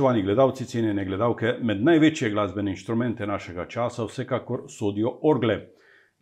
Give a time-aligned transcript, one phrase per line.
[0.00, 5.58] Spoštovani gledalci, cenjene gledalke, med največje glasbene inštrumente našega časa vsekakor sodijo orgle.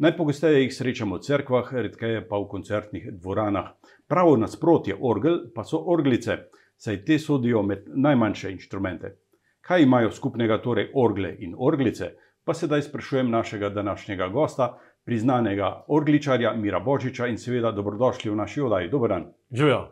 [0.02, 3.68] Najpogosteje jih srečamo v cerkvah, redkeje pa v koncertnih dvoranah.
[4.10, 6.36] Pravo nasprotje orgel pa so orglice,
[6.74, 9.12] saj te sodijo med najmanjše inštrumente.
[9.60, 12.16] Kaj imajo skupnega torej orgle in orglice?
[12.44, 14.72] Pa sedaj sprašujem našega današnjega gosta,
[15.04, 18.90] priznanega orgličarja Mira Božiča in seveda dobrodošli v naši oddaji.
[18.90, 19.30] Dober dan.
[19.52, 19.84] Živijo.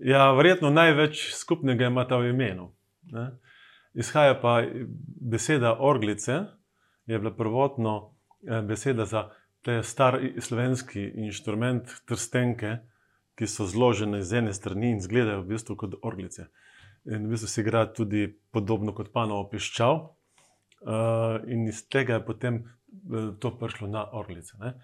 [0.00, 2.75] Ja, verjetno največ skupnega ima ta v imenu.
[3.12, 3.30] Ne?
[3.94, 4.60] Izhaja pa
[5.20, 6.42] beseda orglice,
[7.06, 7.96] je bila prvotno
[8.48, 9.28] eh, beseda za
[9.62, 12.76] te stari slovenski inštrument, trstenke,
[13.36, 16.46] ki so zložene z ene strani in izgledajo v bistvu kot orglice.
[17.10, 19.98] In v bistvu se igra tudi podobno kot panovo piščal.
[20.86, 24.54] Uh, in iz tega je potem uh, to prišlo na orglice.
[24.60, 24.74] Ne?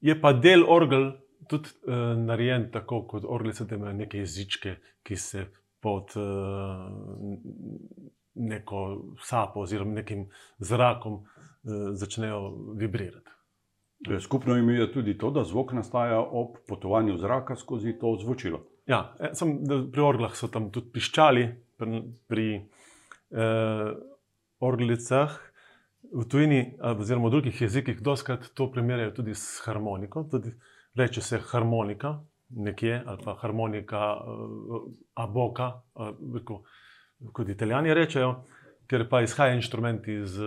[0.00, 1.12] Je pa del orgel
[1.48, 5.46] tudi uh, narejen tako kot orglice, da imajo neke jezičke, ki se
[5.82, 6.88] pod uh,
[8.34, 8.80] neko
[9.22, 11.24] sapo oziroma nekim zrakom uh,
[11.92, 12.42] začnejo
[12.78, 13.30] vibrirati.
[14.20, 18.64] Skupno jim je tudi to, da zvok nastaja ob potovanju zraka skozi to zvočilo.
[18.86, 19.60] Ja, sem,
[19.92, 21.44] pri orglah so tam tudi piščali,
[21.78, 23.92] pri, pri uh,
[24.58, 25.38] orglicah.
[26.12, 30.26] V tujini, oziroma v drugih jezikih, doskrat to primerjajo tudi s harmoniko.
[30.28, 30.50] Tudi
[30.98, 32.18] reče se harmonika,
[32.52, 34.16] nekje, ali pa harmonika,
[35.14, 35.72] aboka,
[37.32, 38.34] kot italijani rečejo,
[38.86, 40.38] ker pa izhaja inštrument iz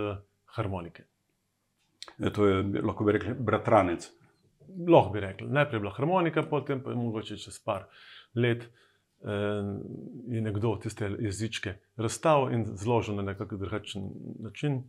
[0.56, 1.04] harmonike.
[2.18, 4.10] E, to je lahko bi rekli bratranec.
[4.88, 5.48] Lahko bi rekli.
[5.48, 7.88] Najprej je bila harmonika, potem pa je mogoče čez par
[8.34, 8.68] let.
[10.28, 14.10] Je nekdo tiste jezičke razstavil in zložil na nek drugačen
[14.44, 14.82] način,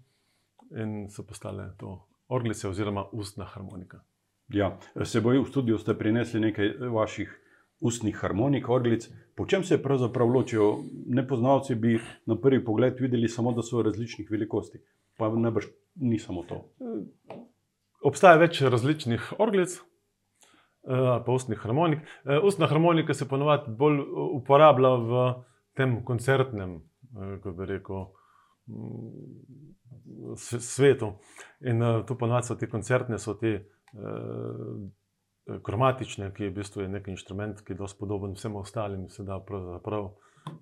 [0.75, 3.99] in so postale to orglice oziroma ustna harmonika.
[4.47, 7.31] Ja, seboj v studio ste prinesli nekaj vaših
[7.83, 9.09] ustnih harmonik, orglic.
[9.35, 10.77] Po čem se pravzaprav ločijo?
[11.07, 14.79] Nepoznavci bi na prvi pogled videli samo, da so različnih velikosti,
[15.17, 15.67] pa najbrž
[15.99, 16.63] ni samo to.
[18.07, 19.81] Obstaja več različnih orglic.
[20.87, 22.07] Pa ustnih harmonik.
[22.43, 23.99] Ustna harmonika se ponovadi bolj
[24.39, 25.29] uporablja v
[25.75, 26.79] tem koncertnem,
[27.11, 28.05] kako bi rekel,
[30.39, 31.17] svetu.
[31.67, 33.57] In to ponovadi so ti koncertne, so ti
[35.63, 39.39] kromatične, ki je v bistvu nek inštrument, ki je dosti podoben vsem ostalim, se da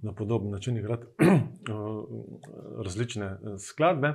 [0.01, 1.07] na podoben način igrati
[2.85, 4.13] različne skladbe.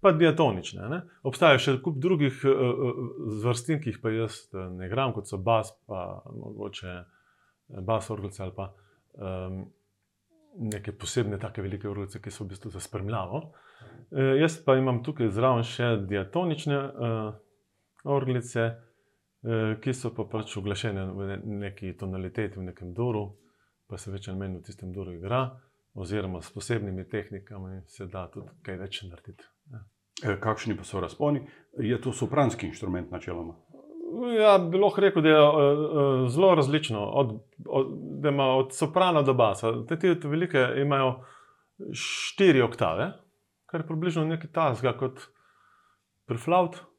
[0.00, 0.86] Pa diatonične.
[0.88, 1.02] Ne?
[1.28, 2.38] Obstaja še kup drugih
[3.42, 6.94] zvrstin, ki jih pa jaz ne igram, kot so bas, pa mogoče
[7.84, 8.70] bas orglice ali pa
[9.20, 9.60] um,
[10.72, 13.42] neke posebne, tako velike orglice, ki so v bistvu za spremljavo.
[14.10, 17.28] E, jaz pa imam tukaj zraven še diatonične uh,
[18.04, 23.26] orglice, eh, ki so pa pač uglašene v neki tonaliteti, v nekem duru,
[23.88, 25.48] pa se več ali manj v tistem duru igra,
[25.94, 29.48] oziroma s posebnimi tehnikami se da tudi kaj več narediti.
[29.72, 29.82] Ja.
[30.22, 31.42] E, kakšni pa so razponi?
[31.78, 33.56] Je to sopranski inštrument, načeloma?
[34.34, 37.34] Ja, bi lahko rekel, da je uh, zelo različno, od,
[37.66, 39.70] od, da ima od soprana do basa.
[39.88, 41.12] Te ti velike imajo
[41.94, 43.12] štiri oktave,
[43.70, 45.22] kar je približno nekaj tasga kot
[46.26, 46.89] pri flautu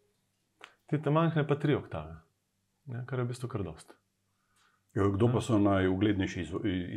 [0.91, 2.17] ti tam manjkne pa tri oktave,
[2.91, 3.95] ne, kar je v bistvu kar dost.
[4.93, 6.45] Jo, kdo pa so najuglednejši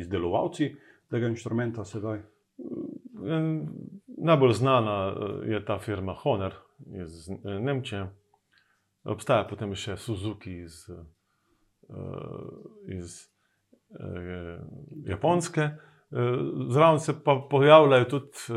[0.03, 0.73] izdelovalci
[1.11, 2.25] tega inštrumenta sedaj?
[4.25, 6.55] Najbolj znana eh, je ta firma Honor
[7.05, 8.09] iz eh, Nemčije,
[9.05, 11.95] obstaja potem še Suzuki iz, eh,
[12.99, 13.23] iz
[15.07, 15.69] Japonske.
[16.71, 18.57] Zraven se pa pojavljajo tudi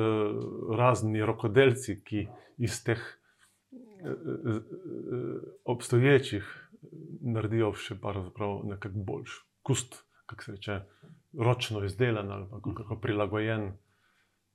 [0.78, 2.24] razni rokodelci, ki
[2.66, 3.04] iz teh
[5.66, 6.70] obstoječih
[7.22, 7.96] naredijo še
[8.64, 10.80] nekako boljši kust, kako se reče,
[11.40, 13.72] ročno izdelan ali kako prilagojen,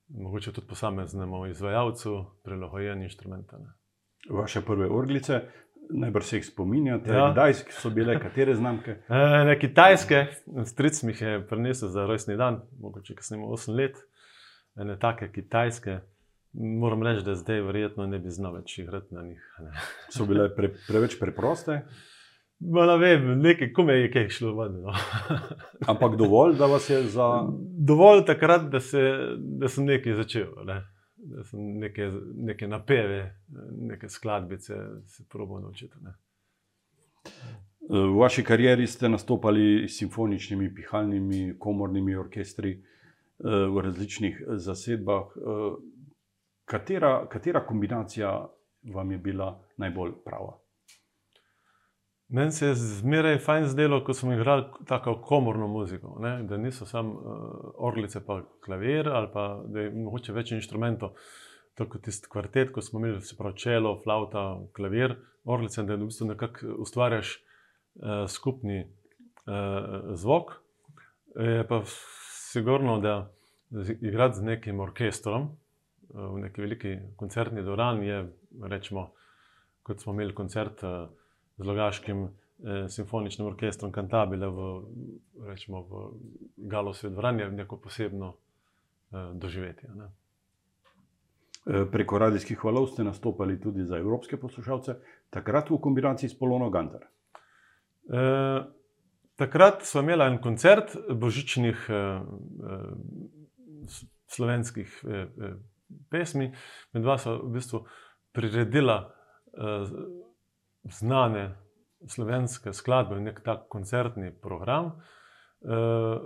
[0.09, 3.53] mogoče tudi posameznemu izvajalcu, prilagojen inštrument.
[4.31, 5.41] Vaše prve orglice,
[5.91, 7.31] najbrž se jih spominjate, ja.
[7.33, 8.97] kdaj so bile, katere znamke?
[9.09, 10.27] E, ne, kitajske,
[10.65, 13.97] stric mi je prinesel za rojstni dan, mogoče kasneje 8 let,
[14.75, 16.01] ne take kitajske.
[16.53, 19.45] Moram reči, da zdaj verjetno ne bi znal več igrati na njih.
[19.65, 19.71] Ne.
[20.13, 21.83] So bile pre, preveč preproste?
[22.61, 24.83] Ne vem, nekaj, kome je kaj šlo ven.
[24.85, 24.93] No.
[25.93, 27.29] Ampak dovolj, da vas je za.
[27.89, 29.01] Dovolj takrat, da, se,
[29.39, 30.53] da sem nekaj začel.
[30.69, 30.83] Ne.
[31.17, 33.25] Da sem neke, neke napeve,
[33.89, 35.97] neke skladbice se probo naučiti.
[36.05, 36.15] Ne.
[37.89, 42.77] V vaši karieri ste nastopali s simfoničnimi, pihalnimi, komornimi orkestri
[43.43, 45.35] v različnih zasedbah
[46.73, 48.49] katera, katera kombinacija
[48.95, 50.57] vam je bila najbolj prava?
[52.33, 56.43] Meni se je zmeraj fajn zdelo, ko smo igrali tako komorno muziko, ne?
[56.49, 61.13] da niso samo uh, orglice, pa klavir ali pa da je mogoče več inštrumentov.
[61.77, 64.47] Tako kot tisti kvartet, ko smo imeli se pravi čelo, flauta,
[64.77, 70.57] klavir, orglice, da v bistvu nekako ustvarjaš uh, skupni uh, zvok.
[71.37, 73.17] Je pa sigurno, da
[74.01, 75.51] igrati z nekim orkestrom
[76.13, 78.23] v neki veliki koncertni dvorani je,
[78.69, 79.11] rečemo,
[79.83, 80.83] kot smo imeli koncert.
[80.83, 81.23] Uh,
[81.59, 84.83] z Logaškim eh, simfoničnim orkestrom Cantabile v,
[85.47, 86.11] rečemo, v
[86.57, 89.91] Galosu dvorani, neko posebno eh, doživetje.
[89.95, 90.11] Ne.
[91.67, 94.97] Eh, preko radijskih valov ste nastopali tudi za evropske poslušalce,
[95.31, 97.09] takrat v kombinaciji s Polono Gantar.
[98.03, 98.21] E,
[99.39, 102.79] takrat smo imeli en koncert božičnih e, e,
[104.27, 105.53] slovenskih e, e,
[106.11, 106.53] pesmi,
[106.93, 107.83] med dva so v bistvu
[108.33, 109.73] priredila e,
[110.91, 111.45] znane
[112.09, 114.93] slovenske skladbe, nek tak koncertni program.
[115.63, 116.19] Eh,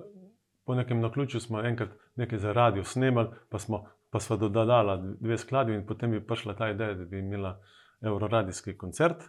[0.64, 5.38] po nekem naključju smo enkrat nekaj za radio snemali, pa smo pa smo dodali dve
[5.38, 7.60] skladbi, in potem je prišla ta ideja, da bi imela
[8.00, 9.22] Euroradijski koncert.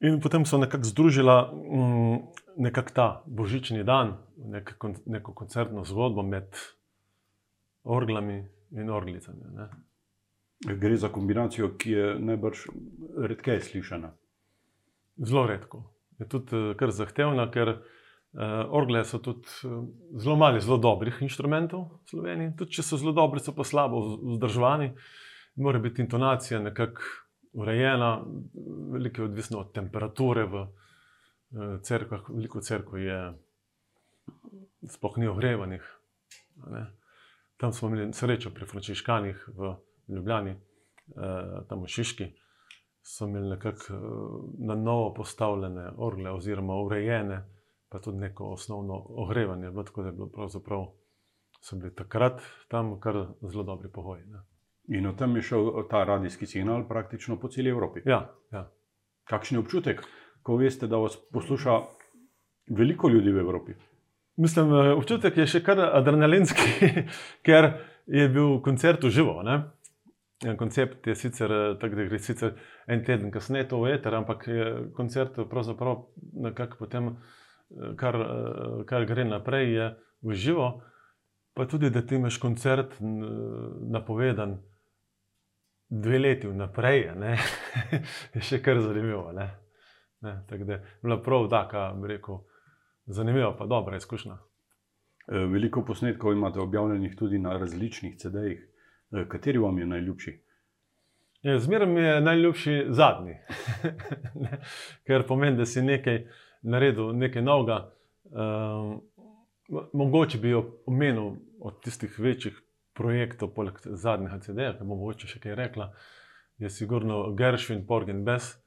[0.00, 2.18] In potem so nekako združila mm,
[2.56, 4.74] nekak ta božični dan, nek,
[5.06, 6.56] neko koncertno zgodbo med
[7.84, 9.44] orglami in orglicami.
[9.54, 9.68] Ne.
[10.76, 12.66] Gre za kombinacijo, ki je najbrž
[13.18, 14.12] redkeje slišana.
[15.16, 15.84] Zelo redko.
[16.18, 18.42] Je tudi eh, kar zahtevna, ker uh,
[18.76, 19.80] orgle so tudi uh,
[20.20, 22.52] zelo malo zelo dobrih inštrumentov v Sloveniji.
[22.60, 24.02] Tudi če so zelo dobri, so pa slabo
[24.34, 24.92] vzdrževani,
[25.64, 27.08] mora biti intonacija nekako
[27.52, 28.12] urejena,
[28.92, 30.66] veliko je odvisno od temperature v
[31.82, 32.28] cerkvah.
[32.30, 33.18] Veliko cerkv je
[34.88, 35.82] sploh ni ogrevanih.
[37.60, 39.74] Tam smo imeli srečo pri frančiškanih v
[40.08, 40.60] Ljubljani, eh,
[41.68, 42.30] tam v Šiški,
[43.02, 43.98] so imeli nekako eh,
[44.66, 47.42] na novo postavljene orgle, oziroma urejene,
[47.88, 49.72] pa tudi neko osnovno ogrevanje.
[49.86, 50.86] Tako da je bilo pravzaprav,
[51.60, 54.24] so bili takrat tam kar zelo dobri pogoji.
[54.24, 54.40] Ne.
[54.88, 58.00] In od tam je šel ta radijski signal praktično po celi Evropi.
[58.06, 58.70] Ja, ja.
[59.24, 60.02] Kakšen je občutek,
[60.42, 61.80] ko veste, da vas posluša
[62.70, 63.74] veliko ljudi v Evropi?
[64.40, 67.02] Mislim, eh, občutek je še kar adrenalinski,
[67.46, 67.66] ker
[68.08, 69.42] je bil koncert v živo.
[69.44, 69.58] Ne?
[70.56, 72.54] Koncept je sicer eh, tak, da gre sicer
[72.88, 76.06] en teden kasneje to v eter, ampak je koncert pravzaprav
[76.46, 78.16] nekako potem, eh, kar,
[78.88, 79.92] kar gre naprej, je
[80.24, 80.70] v živo.
[81.52, 84.54] Pa tudi, da ti imaš koncert napovedan
[85.90, 87.10] dve leti vnaprej,
[88.38, 89.34] je še kar zanimivo.
[89.36, 89.50] Ne?
[90.24, 92.40] Ne, tako da je bila prav taka, bi rekel,
[93.10, 94.38] zanimiva, pa dobra izkušnja.
[95.30, 98.70] Veliko posnetkov imate objavljenih tudi na različnih CD-jih.
[99.12, 100.40] Eh, kateri vam je najljubši?
[101.42, 103.34] Ja, Zmeraj mi je najljubši zadnji,
[105.06, 106.26] ker pomeni, da si nekaj
[106.62, 107.78] naredil, nekaj novega.
[108.30, 109.00] Um,
[109.92, 110.54] mogoče bi
[110.86, 112.60] omenil od tistih večjih
[112.94, 115.90] projektov, poleg zadnjega CD-ja, ki bom mogoče še kaj rekla,
[116.58, 118.58] je sigurno Gershwin, Porgen Bess,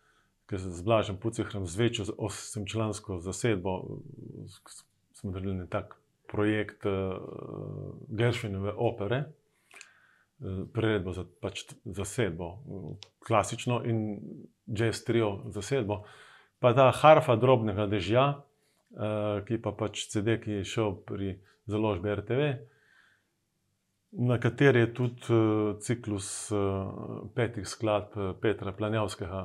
[0.49, 3.99] ki se z Blažem Pucihrom z večjo osemčlansko zasedbo
[5.13, 5.95] smo naredili tak
[6.27, 6.93] projekt uh,
[8.09, 9.23] Gershwinove opere
[10.73, 12.57] priredbo za, pač za sedbo,
[13.23, 14.19] klasično in
[14.67, 16.03] jazz trio za sedbo.
[16.59, 21.37] Pa ta harfa drobnega dežja, uh, ki pa pač CD, ki je šel pri
[21.69, 22.49] založbi RTV,
[24.17, 26.59] na kateri je tudi uh, ciklus uh,
[27.35, 29.43] petih skladb Petra Planjavskega,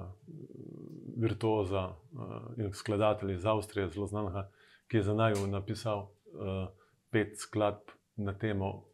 [1.18, 1.88] virtuoza
[2.56, 4.44] in skladatelja iz Avstrije, zelo znanega,
[4.86, 6.04] ki je za naju napisal
[7.10, 8.84] pet skladb na temo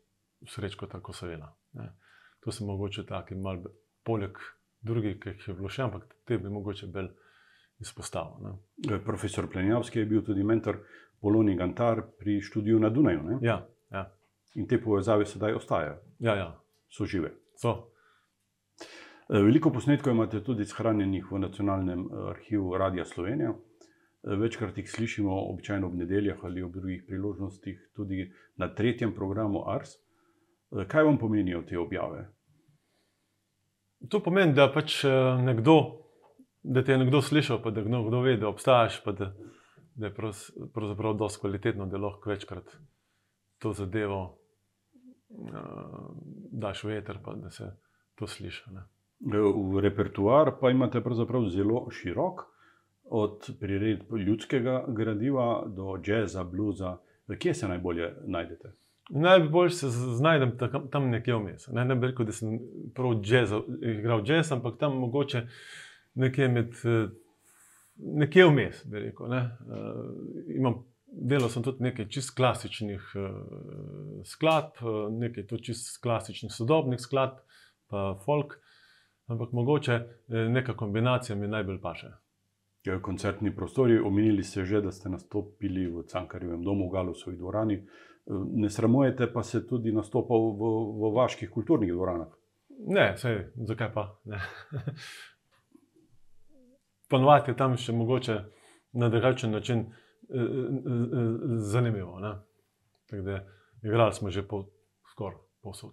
[0.49, 1.57] Srečko tako seveda.
[1.73, 1.93] Ne.
[2.41, 3.63] To se mogoče tako malo,
[4.05, 4.39] poleg
[4.81, 7.09] drugih, ki jih je bilo še, ampak te bi mogoče bolj
[7.81, 8.43] izpostavil.
[8.45, 8.53] Ne.
[8.91, 10.83] Eh, profesor Plenjavski je bil tudi mentor
[11.21, 13.39] Poloni Gantar pri študiju na Dunaju.
[13.43, 14.05] Ja, ja.
[14.55, 15.97] In te povezave sedaj ostajajo.
[16.19, 16.49] Ja, ja.
[16.89, 17.33] So žive.
[17.59, 17.75] So.
[19.29, 23.55] Eh, veliko posnetkov imate tudi shranjenih v nacionalnem eh, arhivu Radia Slovenija.
[24.25, 29.99] Večkrat jih slišimo, običajno ob nedeljah ali ob drugih priložnostih, tudi na tretjem programu Ars.
[30.89, 32.23] Kaj vam pomenijo te objave?
[34.11, 35.11] To pomeni, da, pač eh,
[35.45, 35.77] nekdo,
[36.63, 39.33] da te je nekdo slišal, pa da nekdo ve, da obstajaš, pa da,
[39.95, 42.77] da je pravzaprav dosti kvalitetno, da lahko večkrat
[43.59, 44.44] to zadevo
[46.53, 47.71] daš v eter, pa da se
[48.15, 48.71] to sliši.
[48.75, 48.87] Ne.
[49.21, 52.45] V repertoar pa imate pravzaprav zelo širok,
[53.05, 56.97] od priredb ljudskega gradiva do jazza, bluza.
[57.39, 58.73] Kje se najbolje najdete?
[59.11, 60.59] Najbolj se znajdem
[60.91, 61.69] tam nekje vmes.
[61.69, 62.59] Ne, ne bi rekel, da sem
[62.95, 65.47] prav jazz, igral jazz, ampak tam mogoče
[66.15, 66.73] nekje med
[67.97, 69.29] nekje vmes, bi rekel.
[69.29, 69.43] Ne.
[69.61, 73.31] Uh, imam, delal sem tudi nekaj čist klasičnih uh,
[74.27, 77.41] skladb, uh, nekaj tudi čist klasičnih sodobnih skladb,
[77.91, 78.59] pa folk,
[79.31, 82.11] ampak mogoče neka kombinacija mi najbolj paše.
[82.85, 87.79] Ja, koncertni prostori, omenili ste že, da ste nastopili v Cankarjevem domu, v Galusovi dvorani.
[88.57, 92.29] Ne sramujete pa se tudi nastopal v, v vaških kulturnih dvoranah?
[92.89, 94.05] Ne, vse, zakaj pa?
[97.15, 98.39] ponovadi je tam še mogoče
[98.99, 99.87] na drugačen način
[100.31, 100.47] eh, eh,
[101.13, 102.21] eh, zanimivo.
[103.83, 104.71] Igrali smo že po,
[105.11, 105.93] skoraj posod.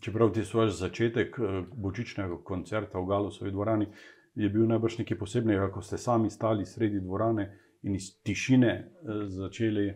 [0.00, 1.36] Čeprav ti svoj začetek
[1.74, 3.86] božičnega koncerta v Galusovi dvorani
[4.34, 8.92] je bil najbrž nekaj posebnega, ko ste sami stali sredi dvorane in iz tišine
[9.26, 9.90] začeli,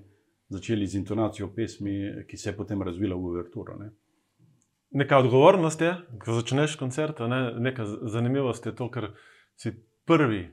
[0.49, 3.79] začeli z intonacijo pesmi, ki se je potem razvila v Uverturo.
[3.79, 3.93] Ne?
[4.91, 7.55] Neka odgovornost je, ko začneš koncert, ne?
[7.59, 9.13] neka zanimivost je to, ker
[9.55, 9.75] si
[10.07, 10.49] prvi,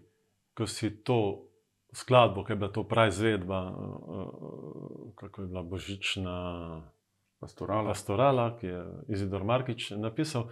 [0.54, 1.51] ko si to
[1.94, 6.36] skladbo, ki je bila to pravi izvedba, eh, eh, kako je bila božična
[7.40, 10.50] pastorala, pastorala ki je Izidor Markič napisal,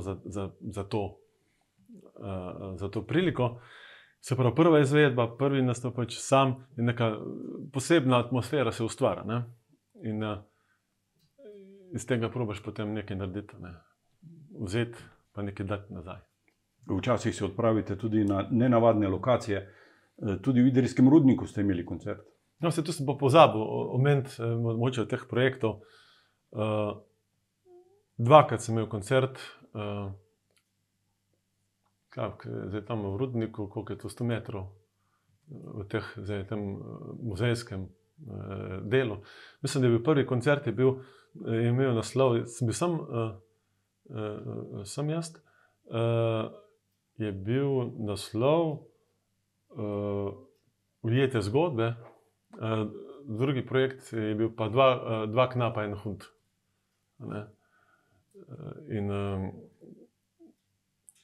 [0.00, 1.18] za, za, za, to,
[2.20, 3.60] eh, za to priliko.
[4.20, 7.16] Se pravi, prva izvedba, prvi nastopač sam in neka
[7.72, 9.24] posebna atmosfera se ustvarja.
[9.24, 9.44] Ne?
[10.02, 10.38] In uh,
[11.92, 13.74] iz tega probiš potem nekaj narediti, ne?
[14.60, 14.98] vzeti
[15.32, 16.20] pa nekaj dati nazaj.
[16.86, 19.81] Včasih se odpravite tudi na nenavadne lokacije, eh,
[20.42, 22.26] tudi v Idrijskem rudniku ste imeli koncert.
[22.62, 23.62] No, se tu sem pa pozabil
[23.96, 25.82] omeniti, eh, moče teh projektov.
[26.52, 27.00] Uh,
[28.20, 29.38] dvakrat sem imel koncert,
[32.12, 34.66] kak, zdaj tam v rudniku, koliko je to 100 metrov
[35.48, 36.60] v teh, zdaj tem
[37.24, 39.22] muzejskem uh, delu.
[39.64, 41.00] Mislim, da je bil prvi koncert, je bil,
[41.40, 43.32] je imel naslov, sem bil sam, uh,
[44.12, 45.32] uh, sam jaz.
[45.88, 46.52] Uh,
[47.16, 48.91] je bil naslov
[49.76, 50.32] uh,
[51.02, 51.86] Ujete zgodbe,
[52.54, 52.86] uh,
[53.26, 56.28] drugi projekt je bil pa dva, uh, dva knapa in hund.
[57.18, 57.42] Uh,
[58.90, 59.48] in uh,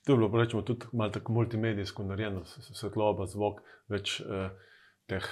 [0.07, 4.51] to je bilo, rečemo, tudi malo tako multimedijsko narejeno, svetloba, zvok, več uh,
[5.07, 5.31] teh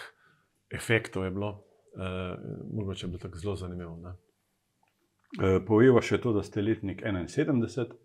[0.70, 1.50] efektov je bilo.
[1.96, 2.36] Uh,
[2.72, 3.98] mogoče je bilo tako zelo zanimivo.
[3.98, 7.96] Uh, Povejva še to, da ste letnik 71.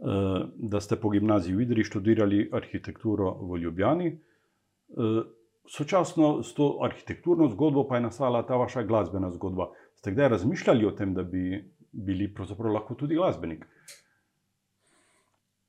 [0.00, 4.06] Eh, da ste po gimnaziji v Idri študirali arhitekturo v Ljubljani.
[4.08, 5.22] Eh,
[5.68, 9.68] sočasno s to arhitekturno zgodbo pa je nastala ta vaša glasbena zgodba.
[9.94, 12.34] Ste kdaj razmišljali o tem, da bi bili
[12.74, 13.66] lahko tudi glasbenik?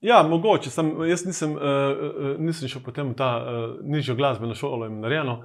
[0.02, 0.70] Ja, mogoče.
[0.70, 5.44] Sem, jaz nisem, uh, nisem šel potem v ta uh, nižjo glasbeno šolo in narejeno.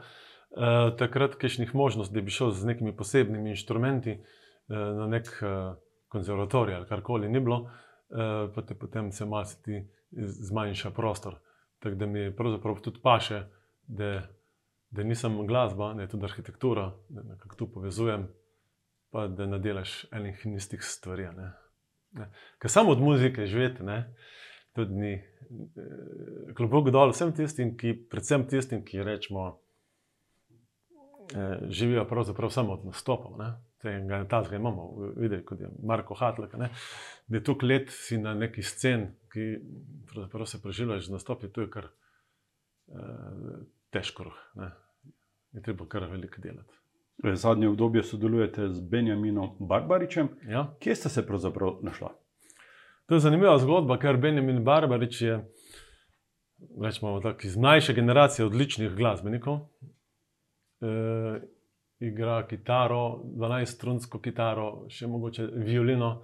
[0.50, 5.74] Uh, takrat, kajšnih možnosti, da bi šel z nekimi posebnimi inštrumenti uh, na nek uh,
[6.08, 7.56] konzervatorij ali karkoli, ni bilo.
[7.56, 7.85] Uh,
[8.54, 9.82] pa te potem se malo ti
[10.16, 11.34] zmanjša prostor.
[11.78, 13.42] Tako da mi pravzaprav tudi paše,
[13.86, 14.22] da,
[14.90, 18.28] da nisem glasba, da je tudi arhitektura, da nekako tu povezujem,
[19.10, 21.28] pa da ne delaš enih in istih stvari.
[21.36, 21.52] Ne.
[22.12, 22.30] Ne.
[22.58, 24.14] Ker samo od muzike živeti, ne,
[24.74, 25.12] tudi ni.
[25.12, 29.58] Eh, kljub Bogu dol vsem tistim, ki, predvsem tistim, ki rečemo,
[31.34, 33.38] eh, živijo pravzaprav samo od nastopov.
[33.38, 33.54] Ne
[33.86, 36.70] tega tazga imamo, videli, kot je Marko Hatlek, ne?
[37.26, 39.46] da je tukaj let si na neki scen, ki
[40.46, 43.62] se preživljaš z nastopi, to je kar eh,
[43.94, 44.72] težko, ne?
[45.56, 46.82] je treba kar veliko delati.
[47.32, 50.28] Zadnje obdobje sodelujete z Benjaminom Barbaričem.
[50.48, 50.66] Ja.
[50.80, 52.12] Kje ste se pravzaprav našli?
[53.06, 55.38] To je zanimiva zgodba, ker Benjamin Barbarič je
[56.82, 59.58] rečemo, tak, iz mlajše generacije odličnih glasbenikov.
[60.80, 61.40] E,
[62.00, 66.22] igra kitaro, 12-strunsko kitaro, še mogoče violino.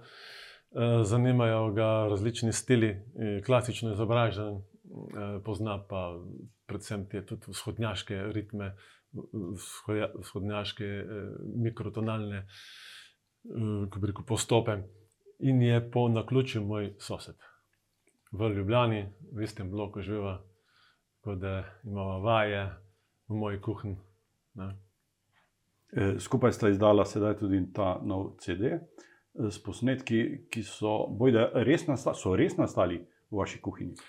[0.73, 2.95] Eh, zanimajo ga različni stili,
[3.45, 6.17] klasično izobražen, eh, pozna pa
[6.65, 8.71] predvsem te tudi vzhodnjaške ritme,
[10.19, 11.05] vzhodnjaške eh,
[11.65, 12.47] mikrotonalne
[14.01, 14.77] rekel, postope.
[15.39, 17.35] In je po naključju moj sosed.
[18.31, 20.39] V Ljubljani, v istem bloku živa,
[21.19, 22.65] tako da imamo vaje
[23.27, 23.97] v moji kuhinji.
[25.95, 28.79] Eh, skupaj sta izdala sedaj tudi ta nov CD eh,
[29.49, 32.97] s posnetki, ki so, bojda, res, nasta, so res nastali
[33.29, 33.99] v vaši kuhinji.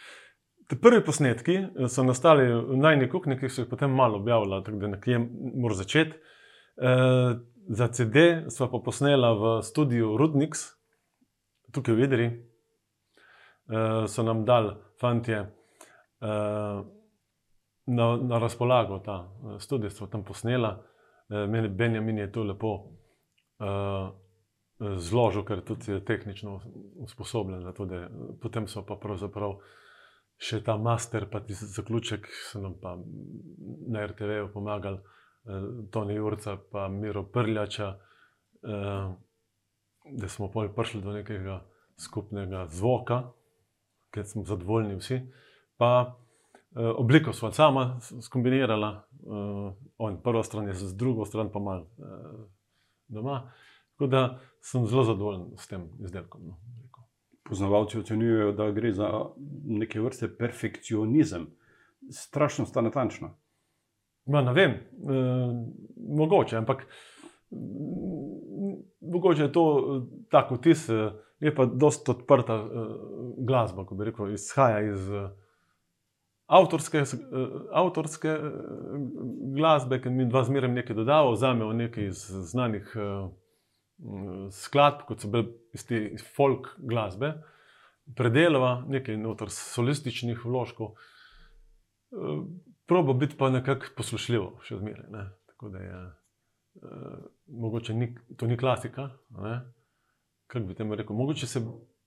[0.64, 4.62] Te prvi posnetki eh, so nastali v najni kuhinji, ki so jih potem malo objavili,
[4.64, 5.20] tako da nekje
[5.60, 6.16] mora začeti.
[6.74, 6.92] E,
[7.68, 8.16] za CD
[8.50, 10.64] smo pa posnela v studiu Rudnix,
[11.70, 12.24] tukaj v Vidri.
[12.26, 15.46] E, so nam dali fantje e,
[17.86, 19.20] na, na razpolago ta
[19.60, 20.80] studio, smo tam posnela.
[21.30, 24.12] Eh, Benjamin je to lepo uh,
[24.98, 26.60] zložil, ker tudi je tehnično
[27.06, 27.86] usposobljen za to.
[28.42, 29.58] Potem so pa pravzaprav
[30.36, 32.96] še ta master, pa ti zaključek, so nam pa
[33.88, 39.14] na RTV-ju pomagali, eh, Toni Jurca, pa Miro Prljača, eh,
[40.04, 41.62] da smo prišli do nekega
[41.96, 43.22] skupnega zvoka,
[44.10, 45.20] ker smo zadovoljni vsi.
[45.78, 46.18] Pa
[46.74, 51.84] obliko smo sama skombinirala, eh, on prvo stran je z drugo stran pa mal eh,
[53.08, 53.50] doma.
[53.92, 56.40] Tako da sem zelo zadovoljen s tem izdelkom.
[56.46, 56.56] No.
[57.48, 59.10] Poznavalci ocenjujejo, da gre za
[59.64, 61.46] neke vrste perfekcionizem,
[62.10, 63.34] strašno sta natančna.
[64.26, 64.80] Ma, ne vem, eh,
[65.96, 66.86] mogoče, ampak
[67.50, 72.86] mm, mogoče je to eh, tako vtis, eh, je pa dosta odprta eh,
[73.38, 75.28] glasba, ko bi rekel, izhaja iz eh,
[76.46, 78.52] avtorske, eh, avtorske eh,
[79.56, 85.30] glasbe, ki mi dva zmeraj nekaj dodava, vzamemo nekaj iz znanih m, skladb, kot so
[85.32, 86.02] bile iz te
[86.36, 87.34] folk glasbe,
[88.16, 90.94] predelava nekaj notor solističnih vložkov.
[92.12, 92.44] Eh,
[92.84, 95.06] Probo biti pa nekako poslušljivo, še zmeraj.
[95.08, 95.22] ne.
[95.48, 96.00] Tako da je,
[96.82, 99.06] uh, mogoče ni, to ni klasika.
[100.46, 101.16] Kako bi temu rekel?
[101.16, 101.62] Mogoče se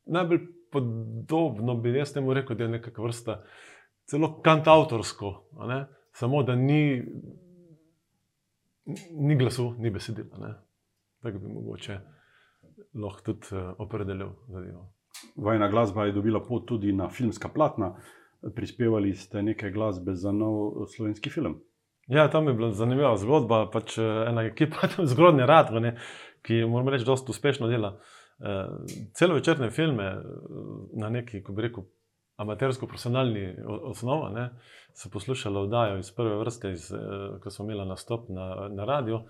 [0.05, 3.39] najbolj podobno bi jaz temu rekel, da je neka vrsta
[4.09, 5.33] celo kantautorsko,
[6.11, 7.03] samo da ni,
[9.11, 10.37] ni glasu, ni besedila.
[10.37, 10.53] ne.
[11.21, 11.99] Tako bi mogoče
[12.93, 14.93] lahko tudi uh, opredelil zadevo.
[15.35, 17.95] Vajna glasba je dobila pot tudi na filmska platna.
[18.55, 21.57] Prispevali ste nekaj glasbe za nov slovenski film.
[22.07, 23.65] Ja, tam je bila zanimiva zgodba.
[23.71, 25.97] Pač eh, ena ekipa, tam zgodnje radovne,
[26.45, 27.97] ki moramo reči, dosta uspešno dela.
[28.37, 28.85] Uh,
[29.17, 30.21] celovečerne filme eh,
[31.01, 31.87] na neki, ko bi rekel,
[32.37, 34.49] amatersko-profesionalni o- osnovi, ne,
[34.93, 39.21] so poslušali oddajo iz prve vrste, iz, uh, ko smo imeli nastop na, na radiju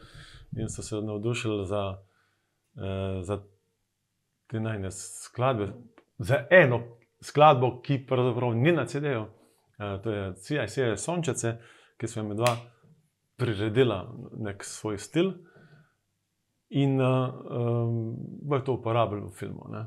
[0.58, 1.98] in so se navdušili za,
[2.76, 3.40] uh, za
[4.48, 5.74] te najne skladbe,
[6.18, 6.82] za eno
[7.22, 11.58] skladbo, ki pravzaprav ni na CD-ju, uh, to je CIC Sončece,
[11.98, 12.58] ki smo jim dva
[13.38, 15.34] priredila nek svoj stil.
[16.70, 19.70] In uh, um, bo to uporabljal v filmu.
[19.72, 19.86] Ne.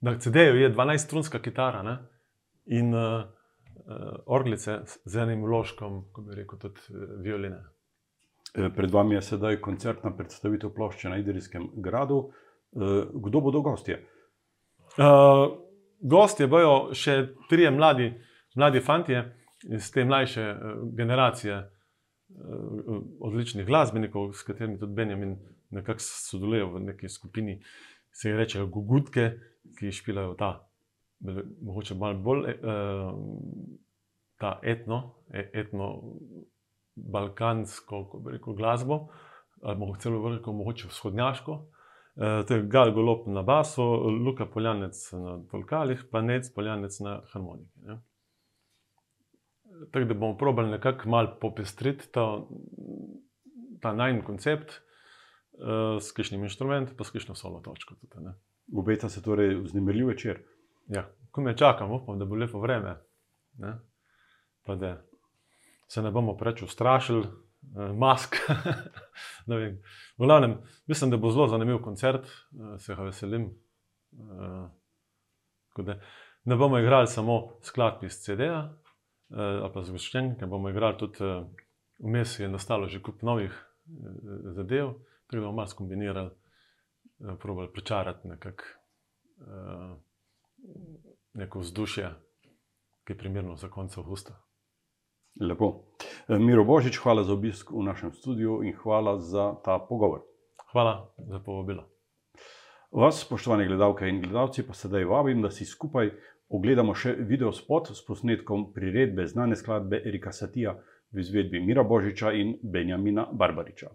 [0.00, 1.96] Na CD-ju je 12-strunska kitara ne,
[2.66, 7.60] in uh, uh, orglice z enim vložkom, ko bi rekel, tudi uh, violine.
[8.54, 12.30] Eh, Pred vami je sedaj koncertna predstavitev plošče na Idrijskem gradu.
[12.72, 14.00] Eh, Kdo bodo gostje?
[14.98, 15.52] Uh,
[16.00, 18.08] gostje bojo še trije mladi,
[18.56, 19.22] mladi fantje
[19.68, 25.36] iz te mlajše uh, generacije uh, odličnih glasbenikov, s katerimi tudi Benjamin
[25.70, 27.60] nekako sodeluje v neki skupini,
[28.10, 29.30] se jih reče Gugutke,
[29.78, 30.50] ki špilajo ta,
[31.62, 33.10] mogoče malo bolj uh,
[34.40, 35.90] ta etno, e- etno
[36.96, 39.02] balkansko, ko bi rekel, glasbo,
[39.62, 41.58] ali celo rekel, mogoče vzhodnjaško.
[42.16, 43.82] Eh, To je Gal Golop na basu,
[44.26, 47.80] Luka Poljanec na tolkalih, pa Nec Poljanec na harmoniki.
[47.86, 48.00] Ne.
[49.92, 52.42] Tako da bomo probali nekako malo popestriti ta,
[53.80, 57.94] ta najn koncept uh, s kakšnim inštrumentom, pa s kakšno solo točko.
[57.94, 58.34] Tudi, ne.
[58.76, 60.42] Obeta se torej vznemirljiv večer.
[60.88, 62.96] ja, ko me čakamo, upam, da bo lepo vreme.
[63.58, 63.78] Ne.
[64.66, 65.02] Pa da
[65.88, 68.36] se ne bomo preveč ustrašili, eh, mask.
[69.46, 69.82] ne vem.
[70.18, 73.50] v glavnem, mislim, da bo zelo zanimiv koncert, eh, se ga veselim.
[74.12, 74.68] Eh,
[75.68, 76.00] tako da
[76.44, 78.60] ne bomo igrali samo skladb iz CD-ja
[79.30, 81.44] eh, ali pa zgoščen, ker bomo igrali tudi eh,
[81.98, 84.94] vmes je nastalo že kup novih eh, zadev,
[85.30, 86.30] ki bomo malo skombinirali,
[87.38, 88.64] probali pričarati nekako.
[89.40, 89.96] Eh,
[91.34, 92.10] neko vzdušje,
[93.04, 94.34] ki je primerno za konec avgusta.
[95.40, 95.82] Lepo.
[96.28, 100.20] Eh, Miro Božič, hvala za obisk v našem studiu in hvala za ta pogovor.
[100.72, 101.88] Hvala za povabilo.
[102.90, 106.10] Vas, spoštovane gledalke in gledalci, pa sedaj vabim, da si skupaj
[106.48, 110.74] ogledamo še video spot s posnetkom priredbe znane skladbe Erika Satija
[111.12, 113.90] v izvedbi Mira Božiča in Benjamina Barbariča.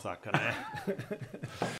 [0.00, 0.40] さっから。